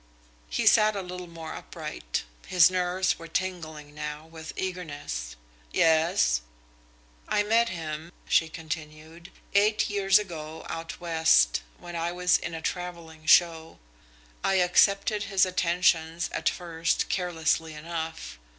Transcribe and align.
He 0.49 0.65
sat 0.65 0.95
a 0.95 1.03
little 1.03 1.27
more 1.27 1.53
upright. 1.53 2.23
His 2.47 2.71
nerves 2.71 3.19
were 3.19 3.27
tingling 3.27 3.93
now 3.93 4.25
with 4.25 4.51
eagerness. 4.55 5.35
"Yes?" 5.71 6.41
"I 7.27 7.43
met 7.43 7.69
him," 7.69 8.11
she 8.27 8.49
continued, 8.49 9.29
"eight 9.53 9.91
years 9.91 10.17
ago 10.17 10.65
out 10.69 10.99
West, 10.99 11.61
when 11.77 11.95
I 11.95 12.11
was 12.11 12.39
in 12.39 12.55
a 12.55 12.63
travelling 12.63 13.27
show. 13.27 13.77
I 14.43 14.55
accepted 14.55 15.25
his 15.25 15.45
attentions 15.45 16.31
at 16.33 16.49
first 16.49 17.07
carelessly 17.07 17.75
enough. 17.75 18.39